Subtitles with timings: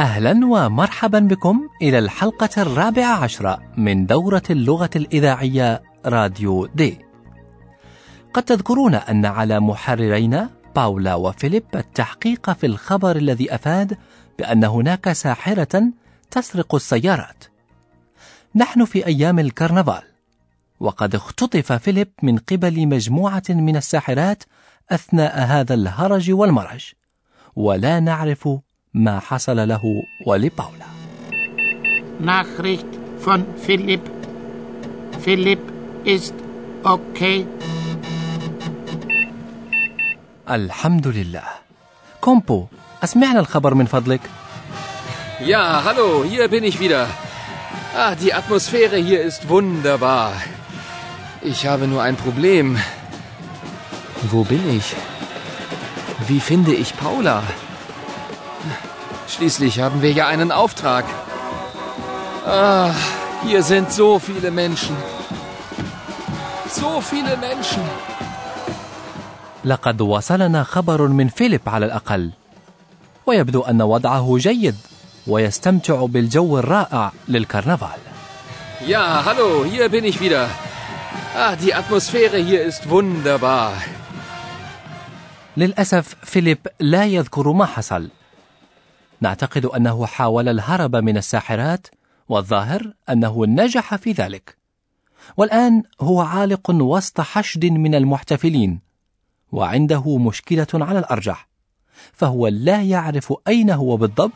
[0.00, 6.98] أهلا ومرحبا بكم إلى الحلقة الرابعة عشرة من دورة اللغة الإذاعية راديو دي.
[8.34, 13.98] قد تذكرون أن على محررينا باولا وفيليب التحقيق في الخبر الذي أفاد
[14.38, 15.82] بأن هناك ساحرة
[16.30, 17.44] تسرق السيارات.
[18.54, 20.02] نحن في أيام الكرنفال،
[20.80, 24.42] وقد اختطف فيليب من قبل مجموعة من الساحرات
[24.90, 26.92] أثناء هذا الهرج والمرج،
[27.56, 28.48] ولا نعرف
[28.93, 30.85] ما حصل له ولباولا
[32.19, 32.91] Nachricht
[33.25, 34.03] von Philipp.
[35.25, 35.59] Philipp
[36.05, 36.33] ist
[36.83, 37.45] okay.
[40.49, 41.43] الحمد لله
[42.21, 42.65] كومبو
[43.03, 44.21] أسمعنا الخبر من فضلك
[45.41, 47.07] Ja, hallo, hier bin ich wieder.
[47.93, 50.31] Ah, die Atmosphäre hier ist wunderbar.
[51.41, 52.77] Ich habe nur ein Problem.
[54.31, 54.95] Wo bin ich?
[56.27, 57.43] Wie finde ich Paula?
[59.34, 61.04] Schließlich haben wir ja einen Auftrag.
[62.46, 62.90] Ah,
[63.46, 64.96] hier sind so viele Menschen.
[66.80, 67.84] So viele Menschen.
[69.64, 72.30] لقد وصلنا خبر من فيليب على الأقل
[73.26, 74.76] ويبدو أن وضعه جيد
[75.26, 77.98] ويستمتع بالجو الرائع للكرنفال
[78.86, 80.48] Ja, hallo, hier bin ich wieder.
[81.36, 83.72] Ah, die Atmosphäre hier ist wunderbar.
[85.56, 88.08] للأسف فيليب لا يذكر ما حصل
[89.20, 91.86] نعتقد أنه حاول الهرب من الساحرات
[92.28, 94.56] والظاهر أنه نجح في ذلك
[95.36, 98.80] والآن هو عالق وسط حشد من المحتفلين
[99.52, 101.48] وعنده مشكلة على الأرجح
[102.12, 104.32] فهو لا يعرف أين هو بالضبط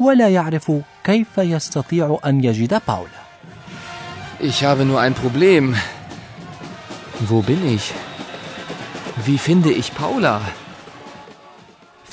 [0.00, 0.72] ولا يعرف
[1.04, 3.22] كيف يستطيع أن يجد باولا
[4.40, 5.76] Ich habe nur ein Problem.
[7.28, 7.92] Wo bin ich?
[9.24, 10.40] Wie finde ich Paula?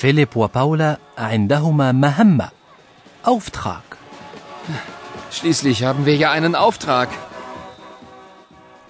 [0.00, 2.48] فيليب وباولا عندهما مهمة
[3.26, 3.82] أوفتخاك
[5.30, 7.08] Schließlich haben wir ja einen Auftrag.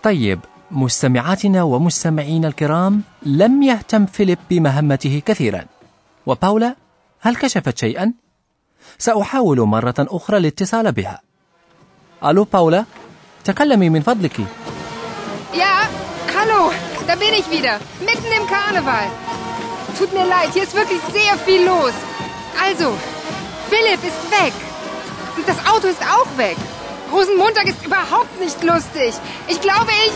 [0.03, 0.41] طيب
[0.71, 5.65] مستمعاتنا ومستمعينا الكرام لم يهتم فيليب بمهمته كثيرا
[6.27, 6.77] وباولا
[7.21, 8.13] هل كشفت شيئا؟
[8.99, 11.21] سأحاول مرة أخرى الاتصال بها
[12.25, 12.85] ألو باولا
[13.45, 14.41] تكلمي من فضلك
[15.53, 15.75] Ja,
[16.37, 16.71] hallo,
[17.09, 17.75] da bin ich wieder,
[18.09, 19.07] mitten im Karneval.
[20.00, 21.94] Tut mir leid, hier ist wirklich sehr viel los.
[22.68, 22.98] Also,
[23.70, 24.54] Philipp ist weg.
[25.38, 26.58] Und das Auto ist auch weg.
[27.12, 29.14] Rosenmontag ist überhaupt nicht lustig.
[29.48, 30.14] Ich glaube, ich...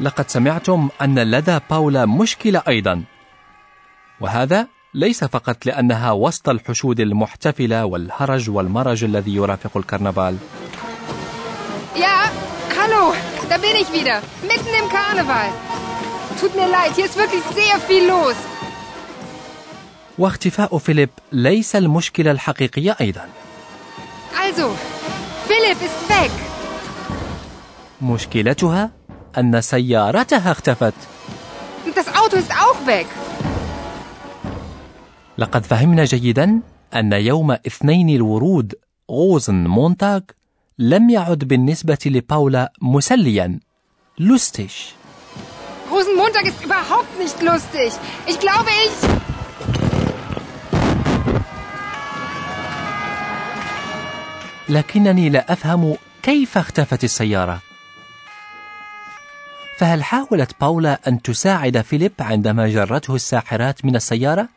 [0.00, 3.04] لقد سمعتم أن لدى باولا مشكلة أيضا
[4.20, 10.37] وهذا ليس فقط لأنها وسط الحشود المحتفلة والهرج والمرج الذي يرافق الكرنفال
[11.95, 12.17] Ja,
[12.79, 13.13] hallo,
[13.49, 14.17] da bin ich wieder,
[14.51, 15.49] mitten im Karneval.
[16.41, 18.35] Tut mir leid, hier ist wirklich sehr viel los.
[20.17, 23.27] واختفاء فيليب ليس المشكلة الحقيقية أيضا
[24.35, 24.67] Also,
[25.49, 26.31] Philipp ist weg.
[28.01, 28.91] مشكلتها
[29.37, 30.93] أن سيارتها اختفت
[31.95, 33.05] das Auto ist auch weg.
[35.37, 36.61] لقد فهمنا جيدا
[36.95, 38.73] أن يوم اثنين الورود
[39.11, 40.21] غوزن مونتاغ
[40.79, 43.59] لم يعد بالنسبة لباولا مسليا
[44.19, 44.93] لوستيش
[45.91, 47.91] Rosenmontag ist überhaupt nicht lustig.
[48.25, 49.09] Ich glaube, ich...
[54.69, 57.61] لكنني لا أفهم كيف اختفت السيارة
[59.77, 64.49] فهل حاولت باولا أن تساعد فيليب عندما جرته الساحرات من السيارة؟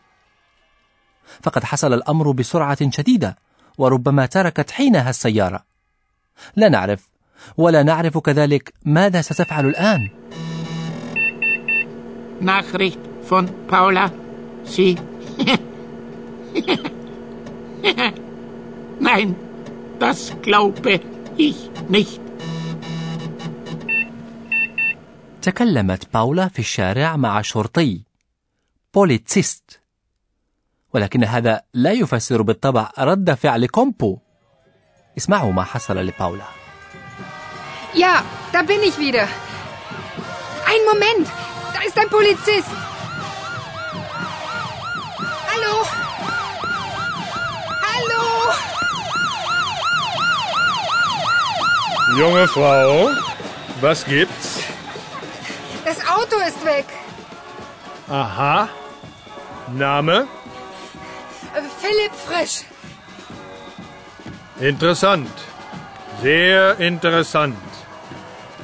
[1.43, 3.37] فقد حصل الأمر بسرعة شديدة
[3.78, 5.64] وربما تركت حينها السيارة
[6.56, 7.08] لا نعرف
[7.56, 10.11] ولا نعرف كذلك ماذا ستفعل الآن
[12.40, 14.11] Nachricht von Paula.
[14.64, 14.96] Sie.
[19.00, 19.34] Nein,
[19.99, 21.00] das glaube
[21.38, 21.56] ich
[21.88, 22.20] nicht.
[25.43, 28.02] تكلمت باولا في الشارع مع شرطي
[28.94, 29.80] Polizist
[30.95, 34.17] ولكن هذا لا يفسر بالطبع رد فعل كومبو
[35.17, 36.45] اسمعوا ما حصل لباولا
[37.93, 38.23] Ja,
[38.53, 39.25] da bin ich wieder.
[40.71, 41.27] Ein Moment,
[41.73, 42.71] da ist ein Polizist.
[45.51, 45.73] Hallo?
[47.88, 48.23] Hallo?
[52.19, 53.09] Junge Frau,
[53.81, 54.49] was gibt's?
[55.85, 56.85] Das Auto ist weg.
[58.09, 58.69] Aha.
[59.73, 60.27] Name?
[61.86, 62.64] Philipp Frisch.
[64.58, 65.30] Interessant.
[66.20, 67.56] Sehr interessant.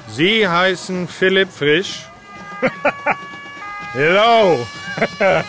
[0.09, 2.09] Sie heißen Philipp Frisch?
[3.93, 4.67] Hello.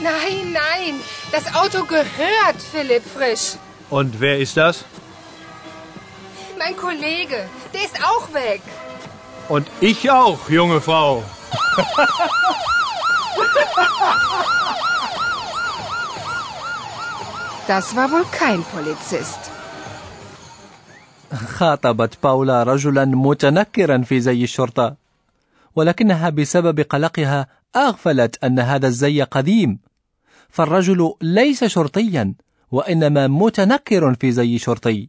[0.00, 1.00] Nein, nein,
[1.32, 3.52] das Auto gehört Philipp Frisch.
[3.88, 4.84] Und wer ist das?
[6.58, 8.60] Mein Kollege, der ist auch weg.
[9.48, 11.24] Und ich auch, junge Frau.
[17.66, 19.50] Das war wohl kein Polizist.
[21.34, 24.96] خاطبت باولا رجلا متنكرا في زي الشرطة
[25.76, 27.46] ولكنها بسبب قلقها
[27.76, 29.78] أغفلت أن هذا الزي قديم
[30.48, 32.34] فالرجل ليس شرطيا
[32.70, 35.08] وإنما متنكر في زي شرطي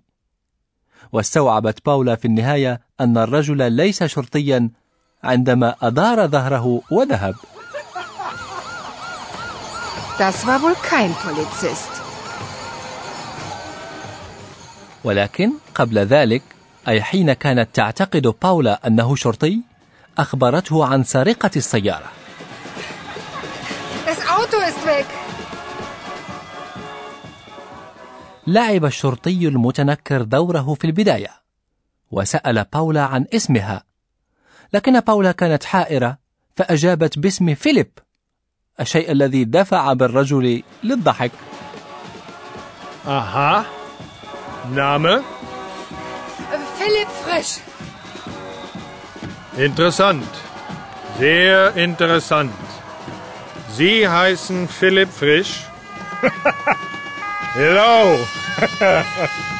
[1.11, 4.69] واستوعبت باولا في النهاية أن الرجل ليس شرطيا
[5.23, 7.35] عندما أدار ظهره وذهب
[10.17, 12.04] Das war wohl kein Polizist.
[15.05, 16.41] ولكن قبل ذلك
[16.87, 19.59] أي حين كانت تعتقد باولا أنه شرطي
[20.17, 22.11] أخبرته عن سرقة السيارة.
[28.47, 31.31] لعب الشرطي المتنكر دوره في البداية
[32.11, 33.83] وسأل باولا عن اسمها
[34.73, 36.17] لكن باولا كانت حائرة
[36.55, 37.91] فأجابت باسم فيليب
[38.79, 41.31] الشيء الذي دفع بالرجل للضحك
[43.07, 43.84] Aha.
[44.74, 45.08] Name?
[45.08, 45.22] Äh,
[46.78, 47.60] Philipp Frisch.
[49.56, 50.28] Interessant.
[51.18, 52.52] Sehr interessant.
[53.76, 55.52] Sie heißen Philipp Frisch?
[57.54, 58.16] Hello.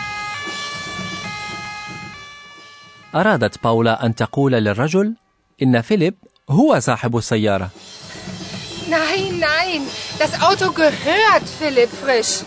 [3.14, 5.14] أرادت باولا أن تقول للرجل
[5.62, 6.14] إن فيليب
[6.50, 7.70] هو صاحب السيارة
[8.90, 9.82] Nein, nein,
[10.18, 12.42] das Auto gehört Philipp Frisch.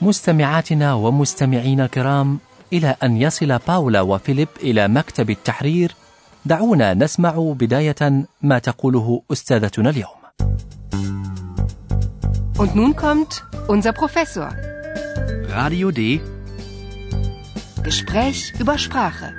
[0.00, 2.38] مستمعاتنا ومستمعينا الكرام
[2.72, 5.94] إلى أن يصل باولا وفيليب إلى مكتب التحرير
[6.46, 10.18] دعونا نسمع بداية ما تقوله أستاذتنا اليوم
[12.58, 14.48] Und nun kommt unser Professor.
[15.48, 16.20] Radio D.
[17.84, 19.32] Gespräch über Sprache.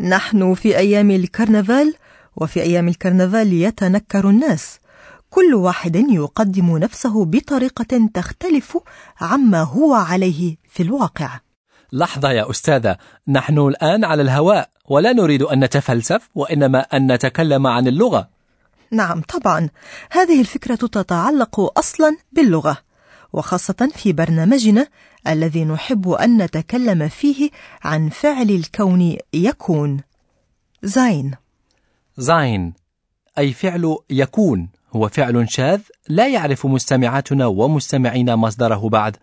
[0.00, 1.94] نحن في أيام الكرنفال
[2.36, 4.80] وفي أيام الكرنفال يتنكر الناس
[5.30, 8.78] كل واحد يقدم نفسه بطريقة تختلف
[9.20, 11.40] عما هو عليه في الواقع.
[11.92, 12.96] لحظة يا أستاذة
[13.28, 18.28] نحن الآن على الهواء ولا نريد أن نتفلسف وإنما أن نتكلم عن اللغة.
[18.90, 19.68] نعم طبعا.
[20.10, 22.78] هذه الفكرة تتعلق أصلا باللغة
[23.32, 24.86] وخاصة في برنامجنا
[25.28, 27.50] الذي نحب أن نتكلم فيه
[27.82, 30.00] عن فعل الكون يكون.
[30.82, 31.34] زين.
[32.18, 32.72] زين
[33.38, 34.68] أي فعل يكون.
[34.92, 39.16] هو فعل شاذ لا يعرف مستمعاتنا ومستمعينا مصدره بعد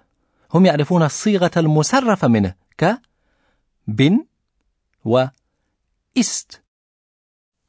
[0.53, 2.97] هم يعرفون الصيغة المسرفة منه ك
[3.87, 4.25] بن
[5.05, 5.25] و
[6.19, 6.61] ist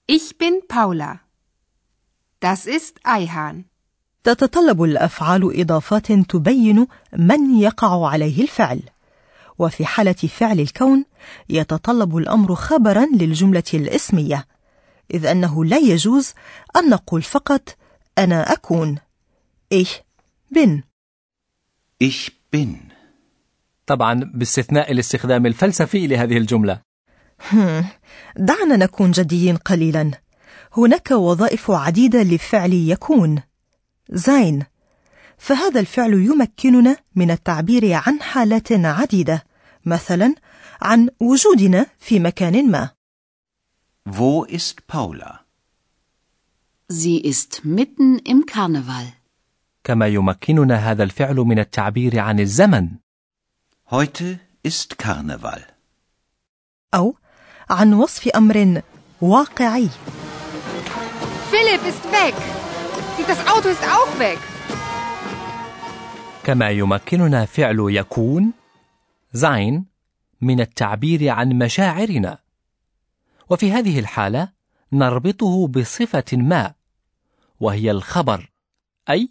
[0.08, 1.20] Ich bin Paula.
[2.40, 3.64] Das ist Eihahn.
[4.24, 8.80] تتطلب الأفعال إضافات تبين من يقع عليه الفعل
[9.58, 11.04] وفي حالة فعل الكون
[11.48, 14.46] يتطلب الأمر خبرا للجملة الاسمية
[15.14, 16.34] إذ أنه لا يجوز
[16.76, 17.76] أن نقول فقط
[18.18, 18.98] أنا أكون.
[19.74, 20.02] Ich
[20.50, 20.82] bin.
[22.00, 22.92] Ich bin.
[23.86, 26.80] طبعا باستثناء الاستخدام الفلسفي لهذه الجملة.
[28.36, 30.10] دعنا نكون جديين قليلا.
[30.76, 33.42] هناك وظائف عديدة لفعل يكون.
[34.10, 34.64] زين.
[35.38, 39.44] فهذا الفعل يمكننا من التعبير عن حالات عديدة
[39.84, 40.34] مثلا
[40.82, 42.90] عن وجودنا في مكان ما.
[44.08, 45.45] Wo ist Paula?
[46.88, 49.12] Sie ist mitten im Karneval.
[49.84, 52.88] كما يمكننا هذا الفعل من التعبير عن الزمن
[53.90, 55.60] Heute ist Karneval.
[56.94, 57.16] أو
[57.70, 58.82] عن وصف أمر
[59.20, 59.88] واقعي
[61.50, 62.34] Philipp ist weg.
[63.28, 64.38] Das Auto ist auch weg.
[66.44, 68.52] كما يمكننا فعل يكون
[69.32, 69.84] زين
[70.40, 72.38] من التعبير عن مشاعرنا
[73.50, 74.48] وفي هذه الحالة
[74.92, 76.75] نربطه بصفة ما
[77.60, 78.50] وهي الخبر
[79.10, 79.28] أي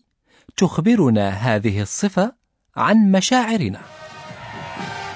[0.58, 2.34] تخبرنا هذه الصفة
[2.76, 3.82] عن مشاعرنا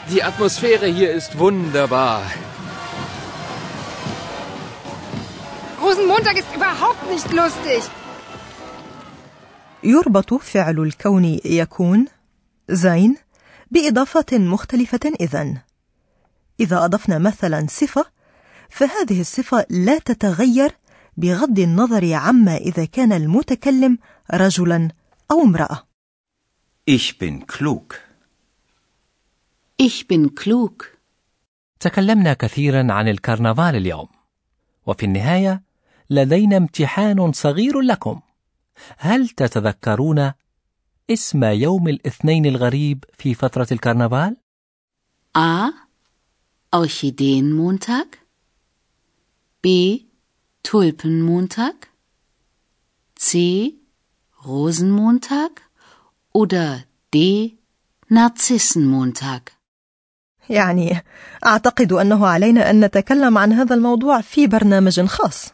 [0.09, 2.23] Die Atmosphäre hier ist wunderbar.
[5.81, 7.83] Rosenmontag ist überhaupt nicht lustig.
[9.83, 12.05] يربط فعل الكون يكون
[12.69, 13.15] زين
[13.71, 15.57] بإضافات مختلفة إذن
[16.59, 18.05] إذا أضفنا مثلا صفة
[18.69, 20.78] فهذه الصفة لا تتغير
[21.19, 23.97] بغض النظر عما إذا كان المتكلم
[24.33, 24.89] رجلا
[25.31, 25.89] أو امرأة
[26.89, 27.95] Ich bin klug.
[29.77, 30.85] Ich bin klug.
[31.79, 34.07] تكلمنا كثيرا عن الكرنفال اليوم
[34.85, 35.63] وفي النهاية
[36.09, 38.21] لدينا امتحان صغير لكم
[38.97, 40.31] هل تتذكرون
[41.09, 44.37] اسم يوم الاثنين الغريب في فترة الكرنفال؟
[45.37, 45.71] A.
[46.75, 48.07] Orchideenmontag.
[49.63, 49.69] B.
[50.63, 51.75] Tulpenmontag.
[53.27, 53.29] C.
[54.45, 55.51] Rosenmontag.
[56.33, 57.17] Oder D.
[58.09, 59.41] Narzissenmontag.
[60.49, 61.03] يعني
[61.45, 65.53] أعتقد أنه علينا أن نتكلم عن هذا الموضوع في برنامج خاص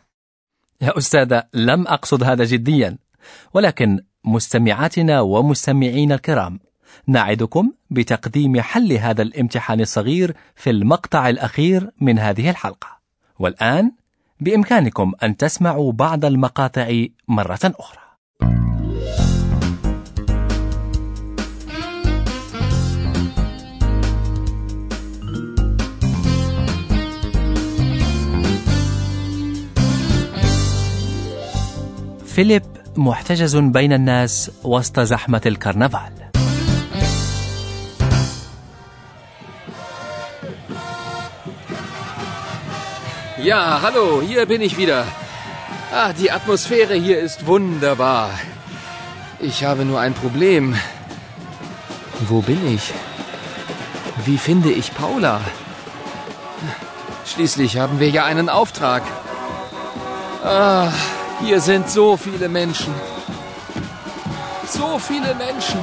[0.81, 2.97] يا أستاذة لم أقصد هذا جديا
[3.53, 6.59] ولكن مستمعاتنا ومستمعينا الكرام
[7.07, 12.87] نعدكم بتقديم حل هذا الامتحان الصغير في المقطع الأخير من هذه الحلقة
[13.39, 13.91] والآن
[14.45, 17.99] بإمكانكم أن تسمعوا بعض المقاطع مرة أخرى.
[32.25, 32.63] فيليب
[32.97, 36.24] محتجز بين الناس وسط زحمة الكرنفال.
[43.44, 45.06] Ja, hallo, hier bin ich wieder.
[45.92, 48.30] Ah, die Atmosphäre hier ist wunderbar.
[49.40, 50.76] Ich habe nur ein Problem.
[52.28, 52.92] Wo bin ich?
[54.26, 55.40] Wie finde ich Paula?
[57.24, 59.02] Schließlich haben wir ja einen Auftrag.
[60.44, 60.88] Ah,
[61.40, 62.94] hier sind so viele Menschen.
[64.68, 65.80] So viele Menschen.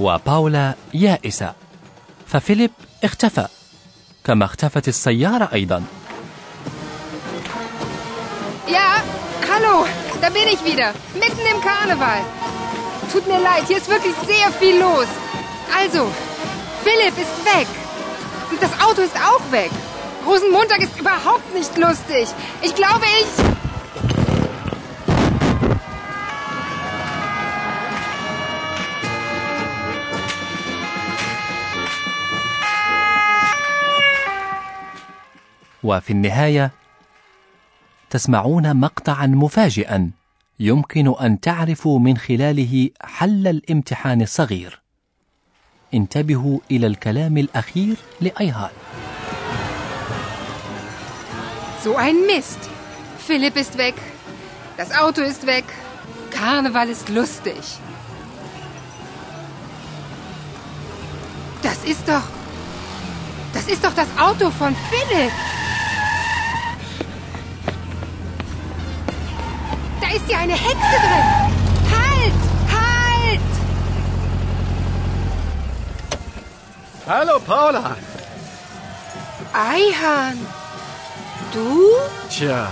[0.00, 1.54] وباولا يائسة
[2.26, 2.70] ففيليب
[3.04, 3.46] اختفى
[4.28, 5.82] كما اختفت السيارة أيضا
[8.66, 8.88] Ja,
[9.52, 9.86] hallo,
[10.22, 10.88] da bin ich wieder.
[11.14, 12.20] Mitten im Karneval.
[13.12, 15.06] Tut mir leid, hier ist wirklich sehr viel los.
[15.80, 16.02] Also,
[16.84, 17.68] Philipp ist weg.
[18.50, 19.70] Und das Auto ist auch weg.
[20.26, 22.26] Rosenmontag ist überhaupt nicht lustig.
[22.62, 23.57] Ich glaube, ich...
[35.83, 36.71] وفي النهاية
[38.09, 40.11] تسمعون مقطعا مفاجئا
[40.59, 44.81] يمكن أن تعرفوا من خلاله حل الامتحان الصغير
[45.93, 48.71] انتبهوا إلى الكلام الأخير لأيهان
[51.83, 52.59] So ein Mist.
[53.25, 53.95] Philipp ist weg.
[54.75, 55.63] Das Auto ist weg.
[56.29, 57.61] Karneval ist lustig.
[61.61, 62.25] Das ist doch...
[63.53, 65.31] Das ist doch das Auto von Philipp.
[70.09, 71.27] Da ist ja eine Hexe drin.
[71.95, 72.39] Halt!
[72.75, 73.49] Halt!
[77.07, 77.95] Hallo Paula.
[79.53, 80.37] Eihan.
[81.53, 81.83] Du?
[82.29, 82.67] Tja,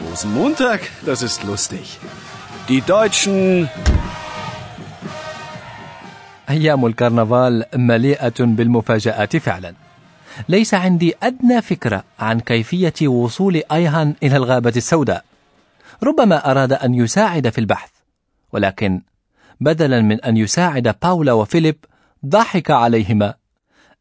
[0.00, 1.98] Rosenmontag, das ist lustig.
[2.68, 3.68] Die Deutschen.
[6.50, 9.74] أيام الكرنفال مليئة بالمفاجآت فعلا
[10.48, 15.29] ليس عندي أدنى فكرة عن كيفية وصول أيهان إلى الغابة السوداء
[16.02, 17.90] ربما أراد أن يساعد في البحث
[18.52, 19.02] ولكن
[19.60, 21.84] بدلا من أن يساعد باولا وفيليب
[22.26, 23.34] ضحك عليهما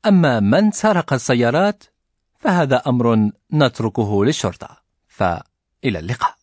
[0.05, 1.83] أما من سرق السيارات
[2.39, 4.69] فهذا أمر نتركه للشرطة
[5.07, 6.39] فإلى اللقاء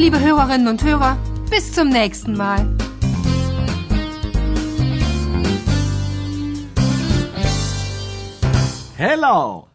[0.00, 1.18] Liebe Hörerinnen und Hörer,
[1.50, 2.66] bis zum nächsten Mal.
[8.96, 9.69] Hello.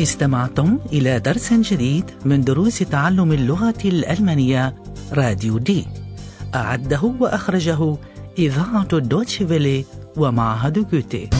[0.00, 4.74] استمعتم إلى درس جديد من دروس تعلم اللغة الألمانية
[5.12, 5.86] راديو دي.
[6.54, 7.96] أعده وأخرجه
[8.38, 9.84] إذاعة دوتشيفيلي
[10.16, 11.30] ومعهد جوتي.